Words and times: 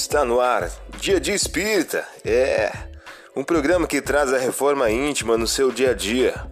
Está 0.00 0.24
no 0.24 0.38
ar, 0.40 0.70
Dia 1.00 1.18
de 1.18 1.32
Espírita. 1.32 2.06
É 2.24 2.70
um 3.34 3.42
programa 3.42 3.84
que 3.84 4.00
traz 4.00 4.32
a 4.32 4.38
reforma 4.38 4.88
íntima 4.88 5.36
no 5.36 5.44
seu 5.44 5.72
dia 5.72 5.90
a 5.90 5.92
dia. 5.92 6.48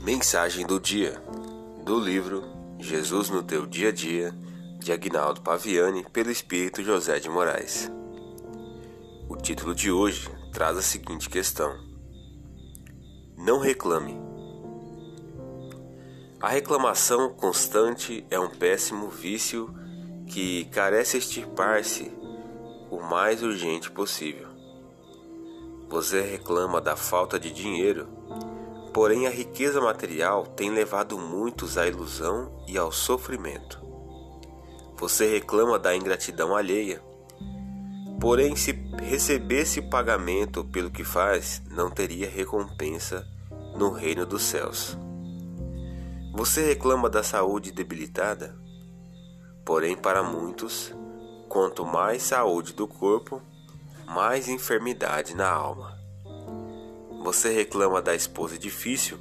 Mensagem 0.00 0.66
do 0.66 0.80
dia 0.80 1.22
do 1.84 2.00
livro 2.00 2.42
Jesus 2.78 3.28
no 3.28 3.42
teu 3.42 3.66
dia 3.66 3.90
a 3.90 3.92
dia, 3.92 4.34
de 4.78 4.90
Agnaldo 4.90 5.42
Paviani, 5.42 6.02
pelo 6.14 6.30
Espírito 6.30 6.82
José 6.82 7.20
de 7.20 7.28
Moraes. 7.28 7.92
O 9.28 9.36
título 9.36 9.74
de 9.74 9.92
hoje 9.92 10.30
traz 10.50 10.78
a 10.78 10.82
seguinte 10.82 11.28
questão: 11.28 11.78
Não 13.36 13.60
reclame 13.60 14.29
a 16.40 16.48
reclamação 16.48 17.34
constante 17.34 18.24
é 18.30 18.40
um 18.40 18.48
péssimo 18.48 19.10
vício 19.10 19.74
que 20.26 20.64
carece 20.66 21.18
extirpar-se 21.18 22.10
o 22.90 22.98
mais 22.98 23.42
urgente 23.42 23.90
possível. 23.90 24.48
Você 25.90 26.22
reclama 26.22 26.80
da 26.80 26.96
falta 26.96 27.38
de 27.38 27.52
dinheiro, 27.52 28.08
porém 28.94 29.26
a 29.26 29.30
riqueza 29.30 29.82
material 29.82 30.46
tem 30.46 30.70
levado 30.70 31.18
muitos 31.18 31.76
à 31.76 31.86
ilusão 31.86 32.50
e 32.66 32.78
ao 32.78 32.90
sofrimento. 32.90 33.78
Você 34.96 35.26
reclama 35.26 35.78
da 35.78 35.94
ingratidão 35.94 36.56
alheia, 36.56 37.02
porém 38.18 38.56
se 38.56 38.72
recebesse 39.02 39.82
pagamento 39.82 40.64
pelo 40.64 40.90
que 40.90 41.04
faz, 41.04 41.60
não 41.70 41.90
teria 41.90 42.30
recompensa 42.30 43.26
no 43.76 43.90
reino 43.90 44.24
dos 44.24 44.42
céus. 44.42 44.96
Você 46.32 46.64
reclama 46.64 47.10
da 47.10 47.22
saúde 47.24 47.72
debilitada? 47.72 48.56
Porém, 49.64 49.96
para 49.96 50.22
muitos, 50.22 50.94
quanto 51.48 51.84
mais 51.84 52.22
saúde 52.22 52.72
do 52.72 52.86
corpo, 52.86 53.42
mais 54.06 54.48
enfermidade 54.48 55.34
na 55.34 55.50
alma. 55.50 55.98
Você 57.24 57.52
reclama 57.52 58.00
da 58.00 58.14
esposa 58.14 58.56
difícil? 58.56 59.18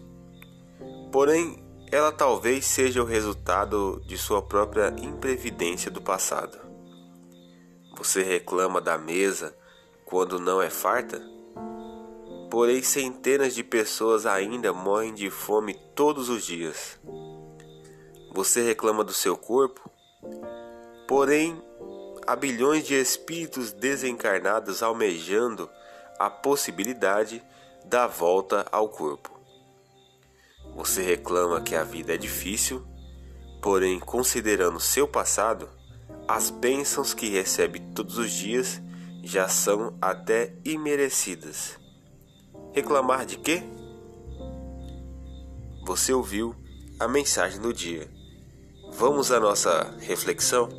Porém, 1.11 1.63
ela 1.91 2.11
talvez 2.11 2.65
seja 2.65 3.01
o 3.01 3.05
resultado 3.05 4.01
de 4.05 4.15
sua 4.15 4.41
própria 4.43 4.93
imprevidência 5.01 5.89
do 5.89 6.01
passado. 6.01 6.59
Você 7.97 8.21
reclama 8.21 8.79
da 8.79 8.97
mesa 8.97 9.55
quando 10.05 10.39
não 10.39 10.61
é 10.61 10.69
farta? 10.69 11.19
Porém, 12.59 12.83
centenas 12.83 13.55
de 13.55 13.63
pessoas 13.63 14.25
ainda 14.25 14.73
morrem 14.73 15.13
de 15.13 15.29
fome 15.29 15.75
todos 15.95 16.27
os 16.27 16.45
dias. 16.45 16.99
Você 18.33 18.61
reclama 18.61 19.01
do 19.01 19.13
seu 19.13 19.37
corpo? 19.37 19.89
Porém, 21.07 21.57
há 22.27 22.35
bilhões 22.35 22.85
de 22.85 22.95
espíritos 22.95 23.71
desencarnados 23.71 24.83
almejando 24.83 25.69
a 26.19 26.29
possibilidade 26.29 27.41
da 27.85 28.07
volta 28.07 28.65
ao 28.73 28.89
corpo. 28.89 29.39
Você 30.75 31.01
reclama 31.01 31.61
que 31.61 31.77
a 31.77 31.85
vida 31.85 32.13
é 32.13 32.17
difícil, 32.17 32.85
porém, 33.61 34.01
considerando 34.01 34.81
seu 34.81 35.07
passado, 35.07 35.69
as 36.27 36.49
bênçãos 36.49 37.13
que 37.13 37.29
recebe 37.29 37.79
todos 37.95 38.17
os 38.17 38.29
dias 38.29 38.81
já 39.23 39.47
são 39.47 39.97
até 40.01 40.53
imerecidas. 40.65 41.79
Reclamar 42.73 43.25
de 43.25 43.37
quê? 43.37 43.63
Você 45.85 46.13
ouviu 46.13 46.55
a 46.99 47.07
mensagem 47.07 47.59
do 47.59 47.73
dia. 47.73 48.07
Vamos 48.93 49.31
à 49.31 49.39
nossa 49.39 49.95
reflexão? 49.99 50.69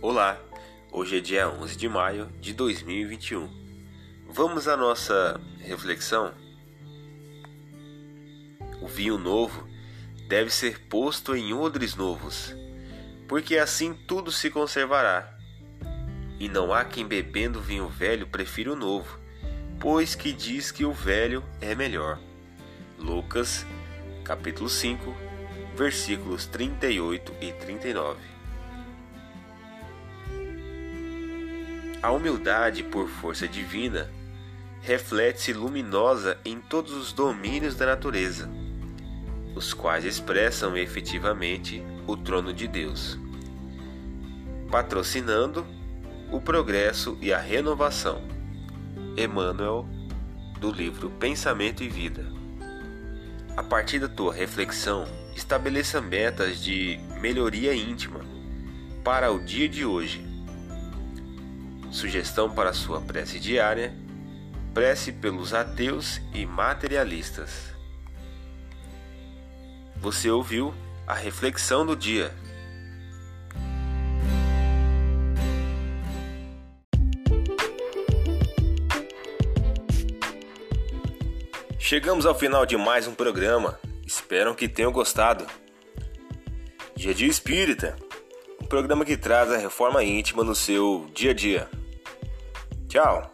Olá, 0.00 0.36
hoje 0.90 1.18
é 1.18 1.20
dia 1.20 1.48
11 1.48 1.76
de 1.76 1.88
maio 1.88 2.26
de 2.40 2.52
2021. 2.52 3.48
Vamos 4.28 4.66
à 4.66 4.76
nossa 4.76 5.40
reflexão? 5.60 6.41
O 8.82 8.88
vinho 8.88 9.16
novo 9.16 9.64
deve 10.26 10.50
ser 10.50 10.80
posto 10.88 11.36
em 11.36 11.54
odres 11.54 11.94
novos, 11.94 12.52
porque 13.28 13.56
assim 13.56 13.94
tudo 13.94 14.32
se 14.32 14.50
conservará. 14.50 15.38
E 16.40 16.48
não 16.48 16.74
há 16.74 16.84
quem 16.84 17.06
bebendo 17.06 17.60
vinho 17.60 17.86
velho 17.86 18.26
prefira 18.26 18.72
o 18.72 18.76
novo, 18.76 19.20
pois 19.78 20.16
que 20.16 20.32
diz 20.32 20.72
que 20.72 20.84
o 20.84 20.92
velho 20.92 21.44
é 21.60 21.76
melhor. 21.76 22.18
Lucas, 22.98 23.64
capítulo 24.24 24.68
5, 24.68 25.14
versículos 25.76 26.46
38 26.46 27.34
e 27.40 27.52
39. 27.52 28.18
A 32.02 32.10
humildade 32.10 32.82
por 32.82 33.08
força 33.08 33.46
divina 33.46 34.10
reflete-se 34.80 35.52
luminosa 35.52 36.36
em 36.44 36.58
todos 36.58 36.90
os 36.94 37.12
domínios 37.12 37.76
da 37.76 37.86
natureza 37.86 38.50
os 39.54 39.74
quais 39.74 40.04
expressam 40.04 40.76
efetivamente 40.76 41.84
o 42.06 42.16
trono 42.16 42.52
de 42.52 42.66
Deus, 42.66 43.18
patrocinando 44.70 45.66
o 46.30 46.40
progresso 46.40 47.18
e 47.20 47.32
a 47.32 47.38
renovação. 47.38 48.22
Emmanuel, 49.16 49.86
do 50.58 50.70
livro 50.70 51.10
Pensamento 51.10 51.82
e 51.82 51.88
Vida. 51.88 52.24
A 53.56 53.62
partir 53.62 53.98
da 53.98 54.08
tua 54.08 54.32
reflexão, 54.32 55.06
estabeleça 55.36 56.00
metas 56.00 56.62
de 56.62 56.98
melhoria 57.20 57.74
íntima 57.74 58.20
para 59.04 59.30
o 59.30 59.38
dia 59.44 59.68
de 59.68 59.84
hoje. 59.84 60.24
Sugestão 61.90 62.50
para 62.50 62.72
sua 62.72 63.00
prece 63.00 63.38
diária: 63.38 63.94
prece 64.72 65.12
pelos 65.12 65.52
ateus 65.52 66.20
e 66.32 66.46
materialistas. 66.46 67.71
Você 70.02 70.28
ouviu 70.28 70.74
a 71.06 71.14
reflexão 71.14 71.86
do 71.86 71.94
dia. 71.94 72.34
Chegamos 81.78 82.26
ao 82.26 82.34
final 82.34 82.66
de 82.66 82.76
mais 82.76 83.06
um 83.06 83.14
programa. 83.14 83.78
Espero 84.04 84.56
que 84.56 84.66
tenham 84.66 84.90
gostado. 84.90 85.46
Dia 86.96 87.14
Dia 87.14 87.28
Espírita, 87.28 87.96
um 88.60 88.66
programa 88.66 89.04
que 89.04 89.16
traz 89.16 89.52
a 89.52 89.56
reforma 89.56 90.02
íntima 90.02 90.42
no 90.42 90.56
seu 90.56 91.08
dia 91.14 91.30
a 91.30 91.34
dia. 91.34 91.70
Tchau! 92.88 93.31